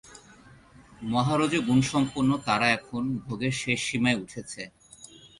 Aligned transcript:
মহারজোগুণসম্পন্ন 1.11 2.31
তারা 2.47 2.67
এখন 2.77 3.03
ভোগের 3.25 3.53
শেষ 3.61 3.79
সীমায় 3.87 4.19
উঠেছে। 4.23 4.61